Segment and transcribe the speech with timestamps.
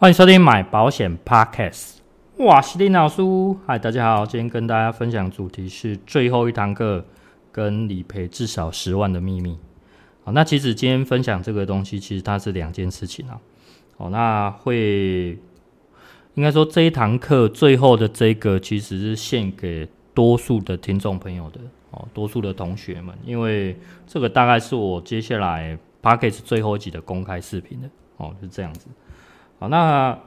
[0.00, 1.96] 欢迎收听买保险 Podcast。
[2.38, 3.20] 哇，西林老师，
[3.66, 7.04] 嗨，大家好，今天跟大家分享主题是最后一堂课，
[7.52, 9.58] 跟理赔至少十万的秘密。
[10.24, 13.38] 好，那其实今天分享这个东西，其实它是两件事情啊。
[13.98, 15.38] 哦，那会
[16.32, 21.60] 应该说这一堂课最后的这个，其实是献给多数的听众朋友的
[21.90, 28.86] 哦，多数的同学们，因为这个大概是我接下来 Podcast 最后一集的公开视频的哦，是这样子。
[29.60, 30.18] 好，那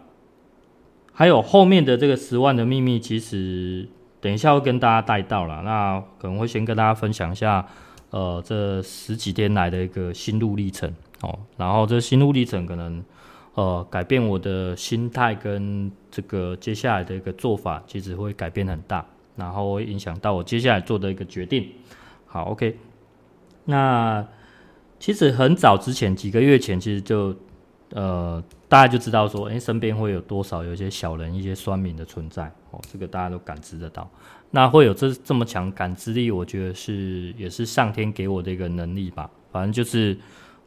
[1.11, 3.89] 还有后面的这个十万的秘密，其实
[4.21, 5.63] 等一下会跟大家带到了。
[5.63, 7.65] 那可能会先跟大家分享一下，
[8.11, 11.39] 呃，这十几天来的一个心路历程哦。
[11.57, 13.03] 然后这心路历程可能
[13.55, 19.03] 呃改变我的心态跟这个接下来的一个做法，其实会改变很大，
[19.35, 21.67] 然后会影响到我接下来做的一个决定。
[22.27, 22.77] 好，OK。
[23.65, 24.23] 那
[24.99, 27.35] 其实很早之前，几个月前，其实就。
[27.95, 28.43] 呃，
[28.73, 34.09] 大家就知道说，诶、身边会有多少有一些小人、一些酸民的存在哦，这个大家都感知得到。
[34.49, 39.29] 那会有这这么强感知力，我觉得是也是上天给我的一个能力吧。
[39.51, 40.17] 反正就是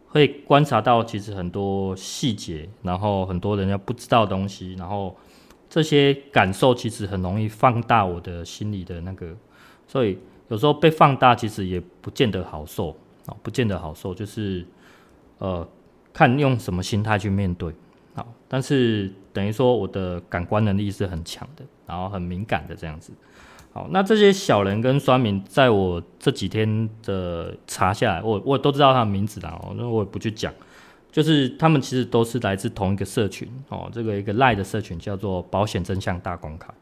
[0.06, 5.16] 会观察到其实很多细节，然后很多人家不知道东西，然后
[5.68, 9.34] 这些感受其实很容易放大我的心里的那个，
[9.88, 12.90] 所以有时候被放大其实也不见得好受
[13.26, 14.64] 啊，不见得好受，就是
[15.38, 15.68] 呃。
[16.12, 17.70] 看用什么心态去面对，
[18.16, 23.12] 好，但是等于说我的感官能力是很强的，然后很敏感的这样子，
[23.74, 30.50] 好，那这些小人跟酸民，在我这几天的查下来，我我都知道他的名字啦，那我也不去讲，
[31.12, 36.72] 就是他们其实都是来自同一个社群哦，这个一个赖的社群叫做保险真相大公开，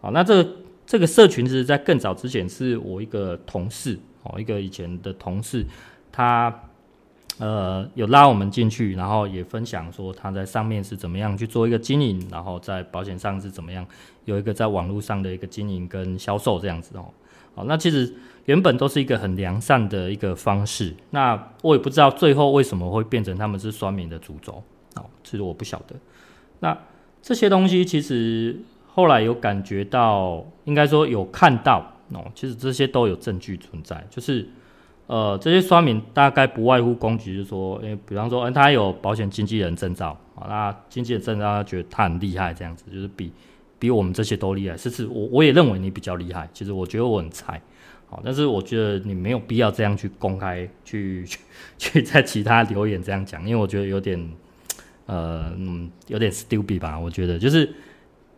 [0.00, 0.42] 好，那这
[0.86, 5.66] 这个社群是在更早之前是我一个同事哦，一个以前的同事，
[6.10, 6.62] 他。
[7.38, 13.86] 呃，有拉我们进去，然后也分享说他在上面是怎么样去做一个经营，然后在保险上是怎么样
[14.24, 17.04] 有一个在网络上的一个经营跟销售这样子哦。
[17.54, 18.12] 好，那其实
[18.46, 24.60] 原本都是一个很良善的一个方式，那我也不知道最后为什么会变成他们是酸民的主轴
[24.96, 25.94] 哦，其实我不晓得。
[26.58, 26.76] 那
[27.22, 34.48] 这些东西其实后来有感觉到，应该说有看到哦，其实这些都有证据存在，就是。
[35.08, 43.32] 呃，这些酸民大概不外乎攻击，就是说，诶，比方说，嗯，他有保险经纪人证照，啊，那经纪人证照，他觉得他很厉害，这样子，就是比
[43.78, 44.76] 比我们这些都厉害。
[44.76, 47.58] 是是我我也认为你比较厉害，其实我觉得我很菜，
[48.10, 51.24] 好，但是我觉得你没有必要这样去公开去
[51.78, 54.30] 去， 在其他留言这样讲，因为我觉得有点，
[55.06, 57.72] 呃，嗯，有点 stupid 吧，我觉得就是。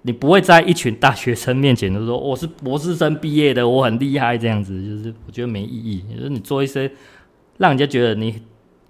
[0.03, 6.05] 你不会在一群大学生面前都说 我是博士生毕业的，我很厉害这样子，就是我觉得没意义。
[6.15, 6.91] 就是你做一些
[7.59, 8.43] 让人家觉得你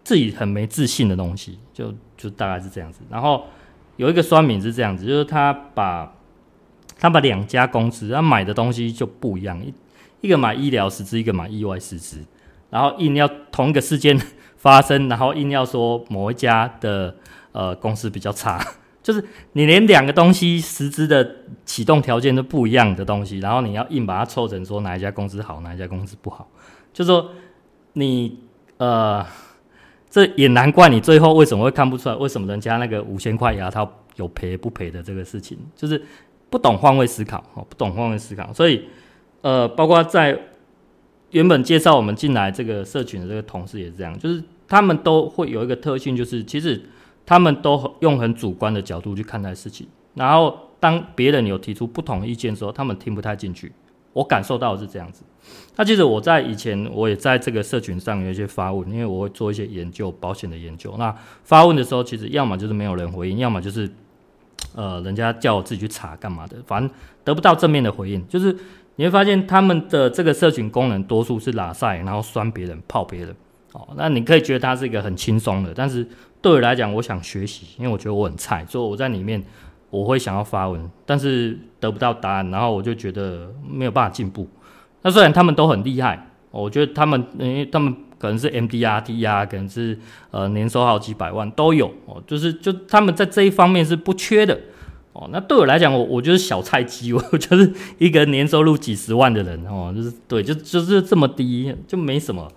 [0.04, 3.00] 自己很没自信的东西，就就大概是这样子。
[3.10, 3.44] 然后
[3.96, 6.14] 有一个酸民是这样子，就是他把
[6.98, 9.74] 他把两家公司他买的东西就不一样，一
[10.20, 12.18] 一个买医疗实支，一个买意外实支，
[12.70, 14.16] 然后硬要同一个事件
[14.56, 17.16] 发生，然后硬要说某一家的
[17.52, 18.64] 呃公司比较差。
[19.02, 26.46] 就是你连两个东西实质的启动条件都不一样的东西，然后你要硬把它凑成说哪一家公司好，哪一家公司不好，
[26.92, 27.30] 就说
[27.94, 28.40] 你
[28.76, 29.24] 呃，
[30.10, 36.02] 这也难怪你最后为什么会看不出来，为什么人家那个五千块牙套有赔不赔的这个事情，就是
[36.50, 38.84] 不懂换位思考哦，不懂换位思考，所以
[39.40, 40.38] 呃，包括在
[41.30, 46.82] 原本介绍我们进来这个社群的这个同事也是这样，就是他们都会有一个特性，就是其实。
[47.30, 53.70] 他们都用很主观的角度去看待事情，然后当别人有提出不同意见的时候，他们听不太进去。
[54.12, 55.22] 我感受到的是这样子。
[55.76, 60.92] 那其实我在以前我也在这个社群上有一些发问，因为我会做一些研究，保险的研究。
[60.98, 61.14] 那
[61.44, 63.88] 发问的时候，其实要么就是没有人回应，要么就是
[64.74, 66.90] 呃人家叫我自己去查干嘛的，反正
[67.22, 68.26] 得不到正面的回应。
[68.26, 68.52] 就是
[68.96, 73.36] 你会发现他们的这个社群功能多数是拉赛，然后酸别人、泡别人。
[73.72, 76.04] 哦，那你可以觉得它是一个很轻松的，但是。
[76.42, 79.42] 对我来讲，我想学习，因为我觉得我很菜，所以我在里面
[79.90, 84.48] 我会想要发文，但是得不到答案，然后我就觉得没有办法进步。
[85.02, 89.98] 那虽然他们都很厉害，我觉得他们，因为他们可能是 MDRT 啊，可能是
[90.30, 94.58] 呃年收好几百万都有哦，就是就他们在这一方面是不缺的
[95.12, 95.28] 哦。
[95.30, 102.50] 那对我来讲，我我就是小菜鸡， 我就是一个年收入几十万的人哦，就是对，就就是这么低，就没什么，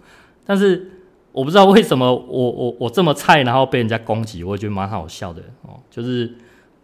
[0.46, 0.90] 但是。
[1.34, 5.78] 我不知道为什么我我我这么菜，然后被人家攻击，我觉得蛮好笑的哦。
[5.90, 6.32] 就是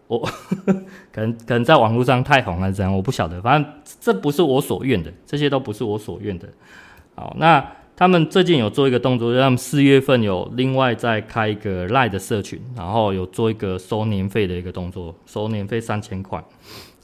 [0.07, 0.19] 我
[1.13, 3.39] 可能可能在网络上太红了，这样我不晓得。
[3.41, 6.49] 反正这不是我所愿的，这些都不是我所愿的。
[7.13, 7.63] 好，那
[7.95, 16.43] 他们最近有做一个动作，就是他们四月份有另外再开一个 LINE 的社群，然后有做一个收年费的一个动作，收年费三千块。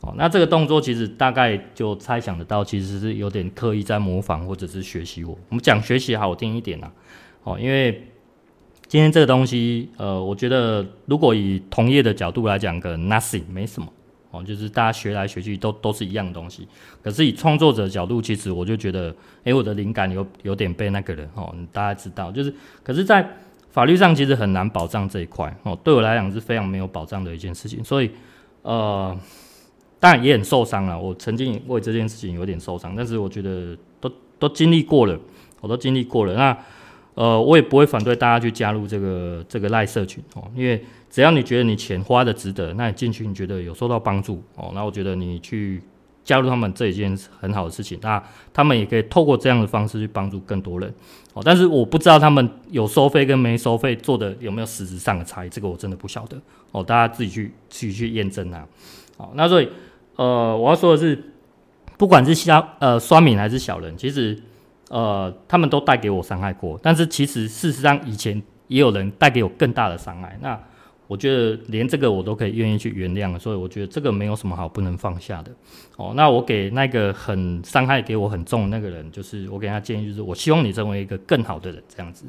[0.02, 5.38] 哦，那这个动作其实大概就猜想得到，其实是有点刻意在模仿或者是学习我。
[5.50, 6.90] 我们讲学习好听一点呐，
[7.46, 8.06] 哦，因为
[8.88, 13.88] 今天这个东西，呃，我觉得如果以同业的角度来讲，个 nothing 没什么。
[14.32, 16.68] 哦，就是大家学来学去都都是一样的东西，
[17.02, 19.16] 可是以创作者的角度，其实我就觉得，
[19.46, 22.54] 哎，我的灵感有有点被那个人哦，大家知道，就是，
[22.84, 23.26] 可是，在
[23.72, 28.12] 法律上其实很难保障这一块哦，对我来讲是非常没有保障的一件事情，所以，
[28.64, 29.18] 呃，
[30.02, 31.00] 当然也很受伤了。
[31.00, 35.18] 我曾经为这件事情有点受伤，但是我觉得都都经历过了，
[35.62, 36.58] 我都经历过了，那。
[37.16, 45.82] 呃，我也不会反对大家去加入这个这个赖社群哦，因为只要你觉得你钱花的值得，那你进去你觉得有受到帮助哦，那我觉得你去
[46.26, 48.22] 加入他们这一件很好的事情，那
[48.54, 50.94] 他们也可以透过这样的方式去帮助更多人
[51.34, 51.42] 哦。
[51.46, 56.38] 但是我不知道他们有收费跟没收费做的有没有实质上的差异，这个我真的不晓得
[56.74, 58.68] 哦，大家自己去自己去验证啊。
[59.16, 59.70] 好，那所以
[60.18, 61.18] 呃，我要说的是，
[61.98, 64.38] 不管是小呃酸民还是小人，其实。
[64.90, 70.38] 呃，他们都带给我伤害过，但是其实事实上以前也有人带给我更大的伤害。
[70.42, 70.60] 那
[71.08, 75.52] 我觉得连这个我都可以愿意去原谅，所以我觉得这个没有什么好不能放下的。
[75.98, 82.26] 哦，那我给那个很伤害给我很重的那个人，就是我给他建议，就是我希望你成为一个更好的人，这样子。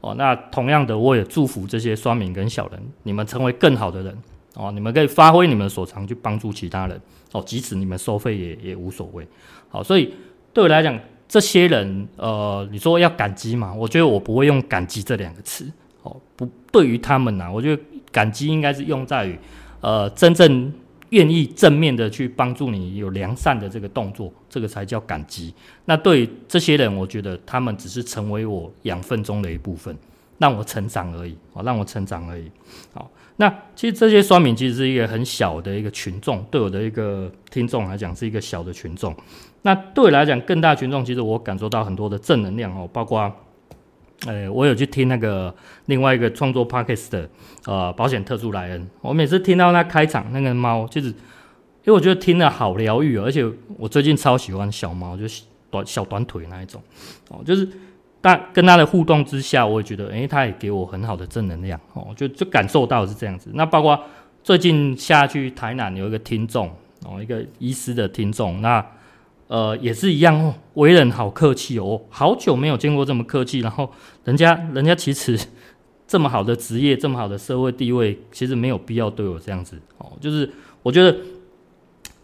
[0.00, 4.16] 哦，那同样的，我也祝福这些酸民跟小人，你们成为更好的人。
[4.54, 7.00] 哦，你们可以发挥你们所长去帮助其他人。
[7.32, 9.26] 哦，即使你们收费也也无所谓。
[9.68, 10.14] 好，所以
[10.54, 10.98] 对我来讲。
[11.28, 13.74] 这些人，呃，你说要感激嘛？
[13.74, 15.70] 我觉得我不会用感激这两个词，
[16.02, 19.38] 哦，不，对于他们呐，我觉得感激应该是用在于，
[19.82, 20.72] 呃，真正
[21.10, 25.52] 愿意正面的去帮助你，有良善的这个动作，这个才叫感激。
[25.84, 29.94] 那对于这些人，我觉得他们只是成为我养分中的一部分，
[30.38, 32.50] 让我成长而已，哦，让我成长而已。
[32.94, 39.14] 好，那其实这些酸民其实是一个很小的一个群众，对我的一个听众来讲是一个小的群众。
[39.62, 43.30] 那对我来讲，更大群众其实我感受到很多的正能量哦，包括，
[44.26, 45.52] 呃，我有去听那个
[45.86, 47.28] 另外一个创作 Podcast 的
[47.66, 51.14] 呃保险特助莱恩，我每次听到他开场那个猫，就是因
[51.86, 53.44] 为我觉得听了好疗愈，而且
[53.76, 56.80] 我最近超喜欢小猫，就是短小短腿那一种
[57.28, 57.68] 哦，就是
[58.20, 63.50] 但跟他的互动之下，我也觉得，诶，他也给我很好的正能量哦，就就感受到是这样子。
[63.54, 64.00] 那包括
[64.44, 66.70] 最近下去台南有一个听众
[67.04, 68.84] 哦，一个医师的听众，那。
[69.48, 73.60] 呃，也是一样哦，为人好客气哦，好久没有见过这么客气。
[73.60, 73.90] 然后
[74.24, 75.38] 人家，人家其实
[76.06, 80.12] 这么好的职业，这么好的社会地位，其实没有必要对我这样子哦。
[80.20, 80.48] 就是
[80.82, 81.16] 我觉得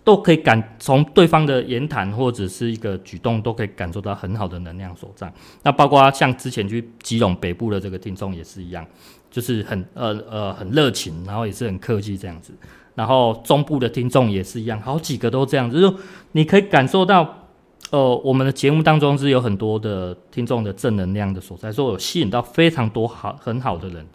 [0.05, 5.33] 都可以感从对方的言谈或者是一个举动，都可以感受到很好的能量所在。
[5.63, 8.87] 那包括像之前去基隆北部的这个听众也是一样，
[9.35, 12.55] 就是很呃呃很热情，然后也是很客气这样子。
[12.95, 15.93] 然后中部的听众也是一样，好几个都这样子，就
[16.31, 17.49] 你可以感受到，
[17.91, 24.07] 呃，我们的节目当中是有很多的听众的正能量的所在，所以有吸引到非常多好很好的人。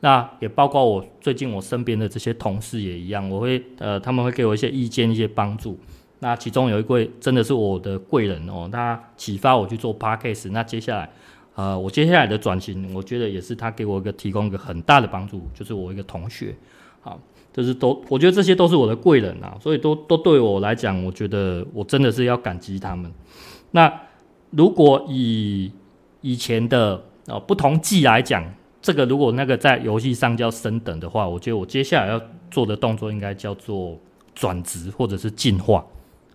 [0.00, 5.78] 那也包括我最近我身边的这些同事也一样，我会呃他们会给我一些意见、一些帮助。
[6.20, 10.50] 那其中有一位真的是我的贵人哦，他启发我去做 Podcast。
[10.52, 11.10] 那接下来
[11.54, 16.54] 呃我接下来的转型，我觉得也是他给我一个提供一个很大的帮助，就是我一个同学，
[17.00, 17.20] 好。
[17.54, 23.12] 就是都，我觉得这些都是我的贵人啊，所以都都对我来讲，我觉得我真的是要感激他们。
[23.72, 23.92] 那
[24.48, 25.70] 如果以
[26.22, 28.42] 以前的呃不同季来讲，
[28.80, 32.18] 这个如果那个在游戏上叫升等的话，我觉得我接下来要
[32.50, 33.98] 做的动作应该叫做
[34.34, 35.84] 转职或者是进化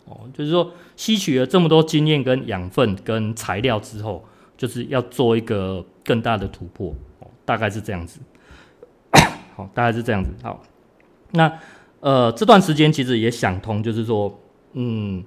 [0.06, 4.24] 哦，就是说吸取了这么多经验跟养分跟材料之后，
[4.58, 6.94] 就是要做一个更大的突破，
[7.46, 8.20] 大概是这样子。
[9.56, 10.32] 好，大概是这样子。
[10.44, 10.62] 好。
[11.32, 11.52] 那
[12.00, 14.40] 呃，这段时间其实也想通，就是说，
[14.74, 15.24] 嗯，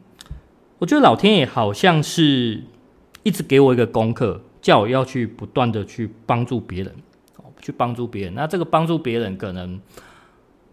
[0.79, 2.63] 我觉得老天爷好像是
[3.23, 6.95] 一直给我一个功课，叫我要去不断的去帮助别人，
[7.37, 8.35] 哦，去帮助别人。
[8.35, 9.79] 那这个帮助别人可能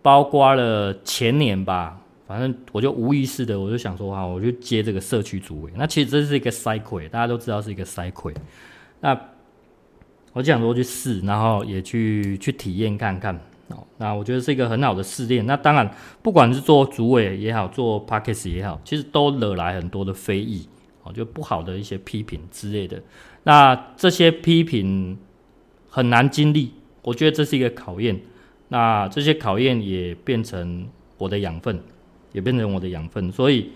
[0.01, 5.71] 包括了前年吧，反正我就无意识的，我就想说，哈，我就接这个社区主委。
[5.75, 8.35] 那其实这是一个 cycle，大家都知道是一个 cycle。
[8.99, 9.17] 那
[10.33, 13.33] 我就想说去试，然后也去去体验看看。
[13.69, 15.45] 哦，那我觉得是一个很好的试炼。
[15.45, 15.89] 那当然，
[16.21, 20.67] 不管是做主委也好，做 Podcast 也好，其实都惹来很多的非议，
[21.03, 23.01] 哦，就不好的一些批评之类的。
[23.43, 25.17] 那这些批评
[25.89, 28.19] 很难经历，我觉得这是一个考验。
[28.69, 31.81] 那这些考验也变成我的养分，
[32.37, 33.31] 也变成我的养分。
[33.31, 33.71] 所以，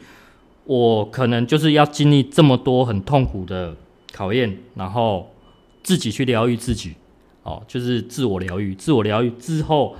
[0.65, 3.75] 我可能就是要经历这么多很痛苦的
[4.13, 5.34] 考验，然后
[5.82, 6.94] 自己去疗愈自己，
[7.41, 8.75] 哦，就是自我疗愈。
[8.75, 9.96] 自我疗愈之后，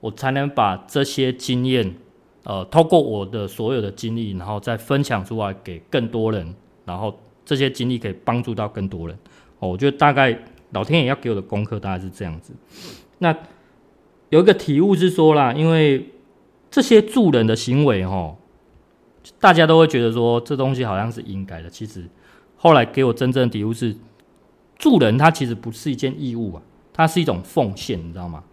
[0.00, 1.94] 我才能把这些经验，
[2.44, 6.54] 呃，透过我的所有的经历，然后再分享出来给更多人，
[6.84, 9.16] 然后这些经历可以帮助到更多人。
[9.58, 10.38] 哦，我觉得大概
[10.72, 12.52] 老天爷要给我的功课大概是这样子。
[13.20, 13.34] 那
[14.28, 16.11] 有一个体悟是说啦，因为
[16.72, 18.36] 这些助人的行为，哦，
[19.38, 22.08] 大家都会觉得说这东西好像是应该的，其实。
[22.56, 23.92] 后来给我真正的体悟是，
[24.78, 26.62] 助人他其实不是一件义务啊，
[26.92, 28.44] 它是一种奉献，你知道吗？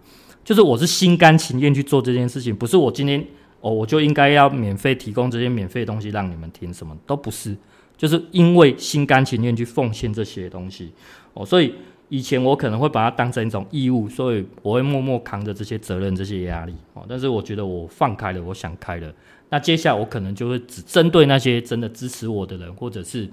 [0.43, 3.23] 就是我是心甘情愿去做这件事情，不是我今天
[3.61, 7.55] 哦我就应该要免费提供这些免费的东西让你们听，什么都不是，
[7.95, 10.91] 就是因为心甘情愿去奉献这些东西
[11.35, 11.75] 哦，所以
[12.09, 17.05] 以前我可能会把它当成一种义务，所以我会默默扛着这些责任、这些压力哦。
[17.07, 19.13] 但是我觉得我放开了，我想开了，
[19.49, 23.29] 那接下来我可能就会只针对那些真的支持我的人，或者是。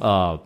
[0.00, 0.38] 呃，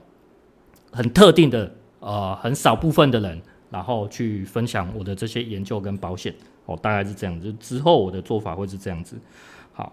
[0.92, 1.70] 很特定的
[2.00, 6.34] 呃，很少部分的人，然后去分享我的这些研究跟保险
[6.64, 7.52] 哦，大概是这样子。
[7.60, 9.18] 之后我的做法会是这样子。
[9.74, 9.92] 好，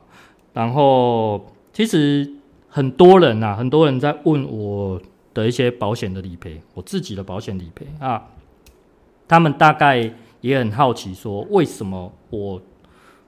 [0.54, 2.32] 然后其实
[2.70, 5.02] 很多人呐，很多人在问我
[5.40, 8.28] 的一些保险的理赔，我自己的保险理赔啊，
[9.28, 12.62] 他们大概也很好奇，说为什么我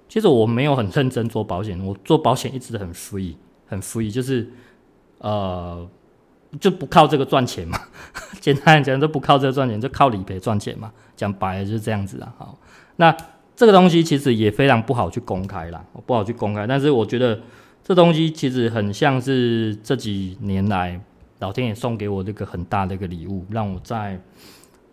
[0.09, 3.35] 其实我没有很认真做保险，我做保险一直很 free，
[3.67, 4.51] 很 free，就是
[5.19, 5.89] 呃。
[6.59, 7.79] 就不靠这个赚钱嘛，
[8.41, 10.91] 简单讲，就不靠这个赚钱，就靠理赔赚钱嘛。
[11.15, 12.33] 讲白了就是这样子啊。
[12.37, 12.59] 好，
[12.97, 13.15] 那
[13.55, 16.67] 这个东西其实也非常不好去公开啦，不好去公开。
[16.67, 17.39] 但是我觉得
[17.81, 20.99] 这东西其实很像是这几年来
[21.41, 24.19] 老天爷送给我这个很大的一个礼物，让我在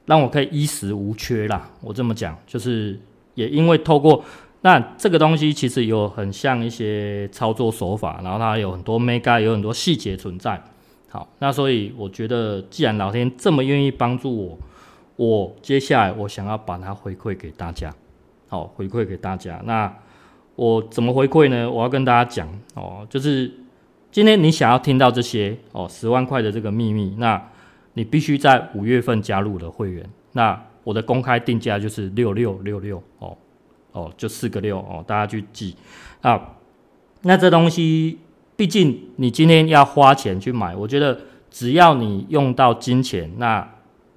[0.06, 1.70] 让我可以衣食无缺啦。
[1.82, 2.98] 我这么讲，就是
[3.34, 4.24] 也因为透过
[4.62, 10.60] 那这个东西，其实有很像一些操作手法，然后它有很多 mega，有很多细节存在。
[11.10, 14.58] 好，那所以我觉得，既然老天这么愿意帮助我，
[15.16, 17.94] 我接下来我想要把它回馈给大家，
[18.48, 19.60] 好，回馈给大家。
[19.64, 19.94] 那
[20.56, 21.70] 我怎么回馈呢？
[21.70, 23.52] 我要跟大家讲哦，就是
[24.18, 27.40] 今天你想要听到这些哦，十万块的这个秘密，那
[27.92, 30.04] 你必须在五月份加入我的会员。
[30.32, 33.38] 那我的公开定价就是六六六六哦
[33.92, 35.76] 哦，就四个六哦，大家去记
[36.20, 36.56] 啊。
[37.22, 38.18] 那这东西。
[38.56, 41.16] 毕竟你今天要花钱去买，我觉得
[41.48, 43.64] 只要你用到金钱，那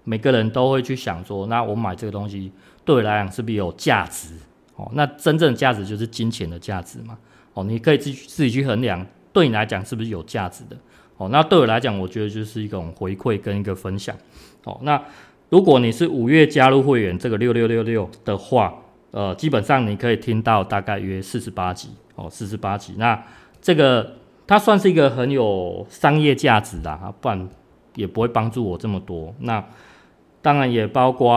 [0.04, 2.52] 每个人都会去想说，那我买这个东西
[2.84, 4.34] 对我来讲是不是有价值？
[4.78, 7.16] 哦，那真正的价值就是金钱的价值嘛。
[7.54, 10.76] 哦，你可以自自己去衡量，对你来讲是不是有价值的？
[11.18, 14.16] 哦，那对我来讲，我觉得就是一种回馈跟一个分享。
[14.64, 15.02] 哦，那
[15.50, 18.74] 如果你是五月加入会员这个六六六六的话，
[19.12, 22.96] 呃，基本上你可以听到大概约四十八集哦，四十八集。
[22.98, 23.24] 那
[23.62, 24.16] 这个。
[24.48, 27.50] 它算是一个很有商业价值的，不然
[27.96, 29.34] 也不会帮助我这么多。
[29.40, 29.64] 那
[30.42, 31.36] 当然也包括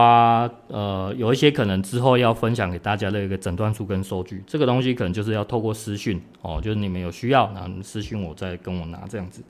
[0.67, 9.43] 呃，有一些可能之后要分享给大家的一个诊断书跟收据，这个东西可能就是要透过私讯哦，就是你们有需要，然后私讯我再跟我拿这样子。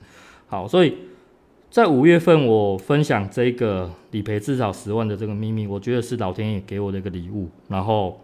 [0.46, 0.94] 好，所以
[1.70, 7.48] 在五月份我分享这个理赔至少十万的这个秘密，我觉得是老天爷给我的一个礼物。
[7.68, 8.20] 然后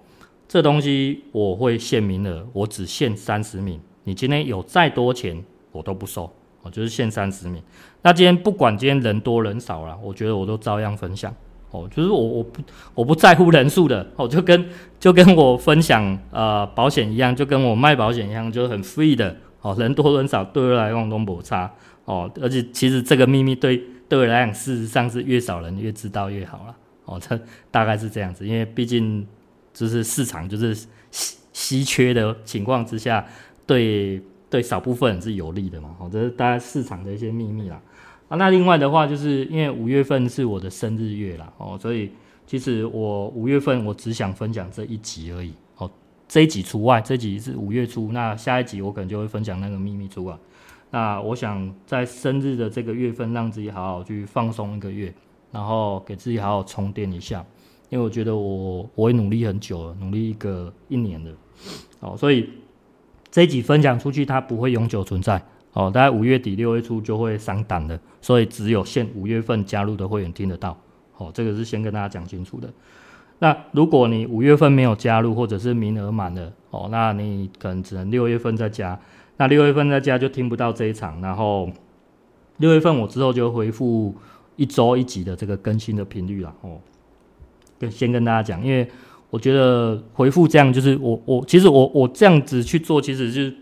[0.46, 3.80] 这东西我会限名额，我只限三十名。
[4.04, 6.30] 你今天有再多钱，我都不收，
[6.62, 7.62] 我就是限三十名。
[8.02, 11.34] 那今天不管今天人多人少了，我觉得我都照样分享。
[11.70, 12.60] 哦，就是我我不
[12.94, 14.68] 我不在乎人数的，哦，就跟
[15.00, 19.34] 就跟我分享呃保险一样，就跟我卖保险一样，就很 free 的。
[19.62, 21.72] 哦，人多人少对我来讲都没差。
[22.04, 26.76] 哦，而且其实这个秘密对对我来讲，事实上是越少人越知道越好了。
[27.04, 27.40] 哦，这
[27.70, 29.26] 大概是这样子，因为毕竟
[29.72, 30.74] 就是市场就是
[31.10, 33.24] 稀稀缺的情况之下。
[33.64, 37.80] 对对，少部分人是有利的嘛，哦，这是大家市场的一些秘密啦。
[38.36, 42.10] 那另外的话，就是因为五月份是我的生日月啦，哦，所以
[42.46, 45.90] 其实我五月份我只想分享这一集而已，哦，
[46.28, 50.36] 这一集除外，这一集是五月初，那下一集我可能就会分享那个秘密出来。
[50.90, 55.12] 那我想在生日的这个月份，让自己好好去放松一个月，
[55.50, 57.44] 然后给自己好好充电一下，
[57.90, 61.30] 因为我觉得我我会努力很久了，努力一个一年了，
[62.00, 62.48] 哦，所以。
[63.34, 65.90] 这一集分享出去，它不会永久存在哦。
[65.90, 70.78] 大概五月底六月初就会上档的，所以只有限五月份加入的会员听得到。
[71.16, 72.68] 哦，这个是先跟大家讲清楚的。
[73.38, 78.98] 那如果你五月份没有加入，或者是名额满了，哦，那你可能只能六月份再加。
[79.36, 81.20] 那六月份再加就听不到这一场。
[81.20, 81.70] 然后
[82.58, 84.14] 六月份我之后就回复
[84.56, 86.54] 一周一集的这个更新的频率了。
[86.62, 86.80] 哦，
[87.78, 88.88] 跟先跟大家讲，因为。
[89.32, 93.56] 我觉得回复这样就是我我其实我我这样子去做，其实就是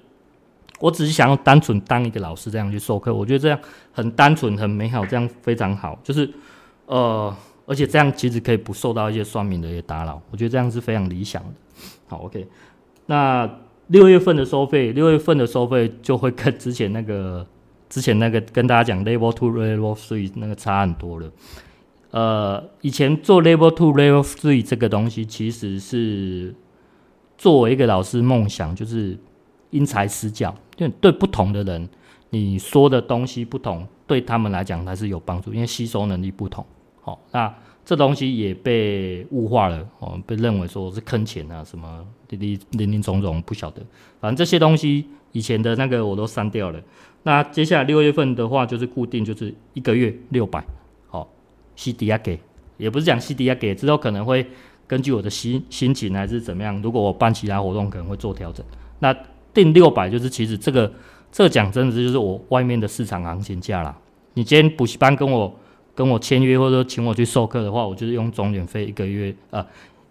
[0.80, 3.58] 我只是想要单纯当一个老师这样去授课，我觉得这样
[3.92, 5.98] 很单纯、很美好，这样非常好。
[6.02, 6.28] 就是
[6.86, 7.32] 呃，
[7.66, 11.50] 而且这样其实可以不受到一些算命的一些打扰，我觉得这样是非常理想的。
[12.08, 12.46] 好，OK，
[13.06, 13.48] 那
[13.88, 17.46] 六月份的收费，六月份的收费就会跟之前那个、
[17.88, 21.30] 之前那个跟大家讲 Level Two、Level Three 那个差很多了。
[22.10, 26.54] 呃，以前做 Level Two、Level Three 这个东西，其实是
[27.38, 29.16] 作为一个老师梦想，就是
[29.70, 31.88] 因材施教，对对不同的人，
[32.30, 36.64] 你说的东西不同，对他们来讲还是有帮助，因为吸收能力不同。
[37.02, 37.52] 好、那
[37.84, 43.82] 这东西也被物化了，哦，被认为说是坑钱啊，什么林林林林总总不晓得，
[44.20, 46.80] 反正这些东西以前的那个我都删掉了。
[47.22, 50.64] 那接下来六月份的话，就是固定就是一个月六百。
[51.08, 51.28] 好
[51.74, 52.38] 西迪亚给，
[52.76, 54.46] 也不是讲西迪亚给，之后可能会
[54.86, 58.64] 根据我的心心情还是怎么样，如果我办其他活动，可能会做调整。
[58.98, 59.14] 那
[59.52, 60.92] 定六百就是其实这个
[61.32, 63.96] 这个讲真的就是我外面的市场行情价啦。
[64.34, 65.54] 你今天补习班跟我
[65.94, 69.64] 跟我签约，或者说请我去授课的话，我就是用钟点费一个月呃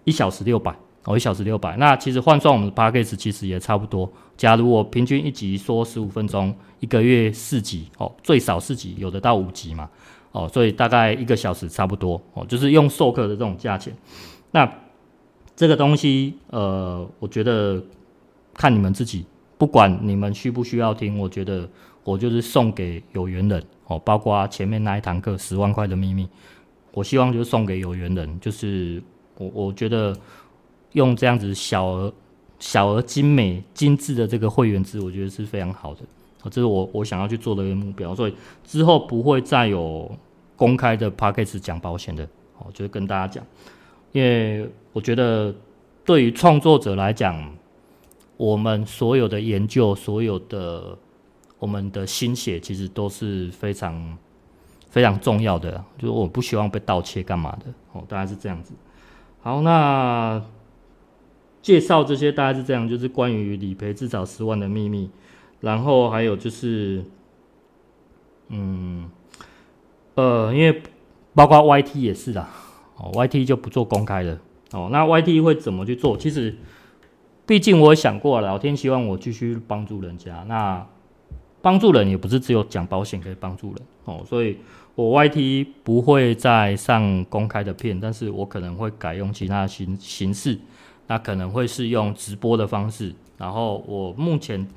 [0.04, 1.78] 一小时六百哦，一小时六百。
[1.78, 4.12] 那其实换算我们的 package 其实也差不多。
[4.38, 9.90] 假如我平均一集说十五分钟，一个月四集哦，最少四集，有的到五集嘛。
[10.32, 13.92] 哦，所以大概一个小时差不多哦，就是用授课的这种价钱。
[14.52, 14.72] 那
[15.56, 17.82] 这个东西，呃，我觉得
[18.60, 19.26] 看你们自己，
[19.58, 21.66] 不管你们需不需要听，我觉得
[22.04, 23.98] 我就是送给有缘人哦。
[24.00, 26.28] 包括前面那一堂课十万块的秘密，
[26.92, 29.02] 我希望就送给有缘人，就是
[29.38, 30.14] 我我觉得
[30.92, 32.14] 用这样子小而
[32.60, 36.02] 小而精美精致的这个会员制，我觉得是非常好的。
[36.50, 38.36] 这是我我想要去做的一个目标，所以
[38.66, 40.12] 之后不会再有
[40.58, 42.26] 公开的 podcast 讲保险的，
[42.58, 43.46] 哦，就是跟大家讲，
[44.12, 45.56] 因为我觉得
[46.04, 47.50] 对于创作者来讲，
[48.40, 50.98] 我们所有的研究，所有的
[51.60, 54.18] 我们的心血，其实都是非常
[54.90, 58.74] 非常重要的，就是我不希望被盗窃干嘛的，哦，大概是这样子。
[59.42, 60.42] 好，那
[61.62, 65.10] 介绍这些大概是这样，就是关于理赔至少十万的秘密。
[65.60, 67.04] 然后还有就是，
[68.48, 69.10] 嗯，
[70.16, 70.82] 呃，因为
[71.36, 72.50] 包括 YT 也是啦，
[72.96, 74.40] 哦，YT 就不做公开的，
[74.72, 76.16] 哦，那 YT 会怎么去做？
[76.16, 76.56] 其实，
[77.50, 80.86] 毕竟我也想过了，老天希望我继续帮助人家，那
[81.64, 84.56] 帮助人也不是只有讲保险可以帮助人，哦，所以
[84.94, 90.60] 我 YT 不会再上公开的片，但是我可能会改用其他形形式，
[91.08, 94.68] 那可能会是用直播的方式，然后我目前。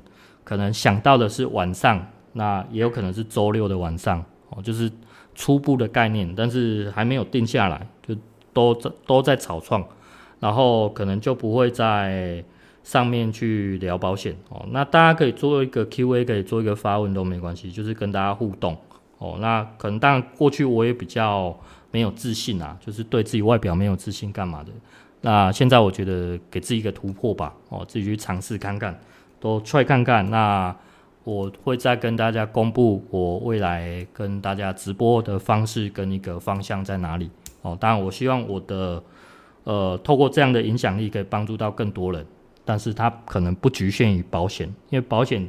[0.45, 4.91] 可能想到的是晚上，那也有可能是周六的晚上哦，就是
[5.33, 8.13] 初步的概念，但是还没有定下来，就
[8.51, 9.81] 都在都在草创，
[10.41, 12.43] 然后可能就不会在
[12.83, 14.65] 上面去聊保险哦。
[14.71, 18.77] 那大家可以做一个 Q&A，可以做一个发问都没关系，就是跟大家互动
[19.17, 19.37] 哦。
[19.39, 21.57] 那可能当然过去我也比较
[21.91, 24.71] 没有自信啊，就是对自己外表没有自信干嘛的。
[25.21, 28.99] 那现在我觉得给自己一个突破吧，哦，自己去尝试看看。
[29.39, 30.73] 都出来看看，那
[31.25, 37.29] 我会再跟大家公布我未来跟大家直播的方式跟一个方向在哪里
[37.61, 37.77] 哦。
[37.77, 39.03] 当然，我希望我的
[39.65, 42.25] 呃透过这样的影响力可以帮助到更多人，
[42.65, 45.47] 但是它可能不局限于保险，因为保险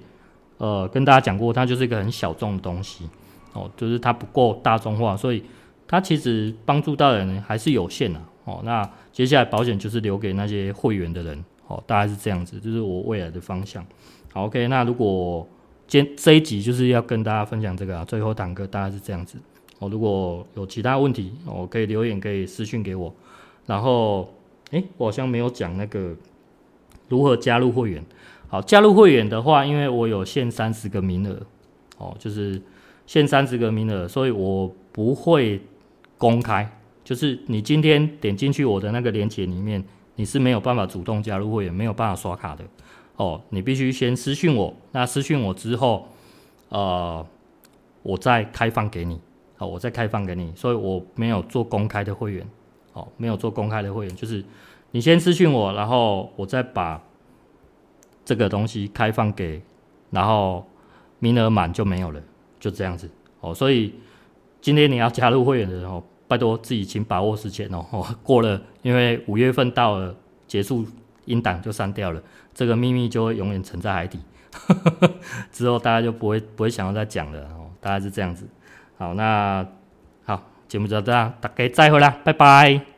[0.58, 3.08] 呃跟大家讲过，它就是一个很小众的东西
[3.52, 5.42] 哦，就是它不够大众化，所以
[5.86, 8.60] 它其实帮助到的人还是有限的哦。
[8.64, 11.44] 那接下来保险就是留给那些会员的人。
[11.66, 13.82] 哦，大概是这样子，就是我未来的方向。
[14.34, 15.48] 好，OK，那如果
[15.86, 19.38] 今这一集就是要跟大家分享这个啊，最后堂课大概是这样子。
[19.78, 23.10] 哦，如果有其他问题，哦，可以留言，可以私讯给我。
[23.64, 24.28] 然后，
[24.72, 26.14] 诶、我好像没有讲那个
[27.08, 28.04] 如何加入会员。
[28.48, 31.40] 好，加入会员的话，因为我有限三十个名额，
[31.98, 32.60] 哦，就是
[33.06, 35.60] 限三十个名额，所以我不会
[36.18, 36.70] 公开。
[37.02, 39.82] 就是你今天点进去我的那个链接里面。
[40.16, 42.62] 你是没有办法主动加入会员，没有办法刷卡的
[43.16, 43.40] 哦。
[43.48, 46.06] 你必须先私讯我，那私讯我之后，
[46.68, 47.26] 呃，
[48.04, 49.20] 我再开放给你，
[49.56, 50.52] 好，我再开放给你。
[50.54, 52.46] 所以我没有做公开的会员，
[52.92, 54.40] 哦，没有做公开的会员，就是
[54.94, 57.02] 你先私信我，然后我再把
[58.24, 59.60] 这个东西开放给，
[60.10, 60.64] 然后
[61.18, 62.22] 名额满就没有了，
[62.60, 63.52] 就这样子哦。
[63.52, 63.92] 所以
[64.60, 66.02] 今天你要加入会员的时候。
[66.26, 67.84] 拜托自己，请把握时间哦。
[68.22, 70.16] 过了，因为五月份到了，
[70.48, 70.84] 结束
[71.26, 72.22] 音档就删掉了，
[72.54, 74.18] 这个秘密就会永远沉在海底。
[75.52, 77.68] 之后大家就不会不会想要再讲了哦。
[77.78, 78.48] 大概是这样子。
[78.96, 79.64] 好，那
[80.24, 82.93] 好，节目就到这样，大家再会啦，拜拜。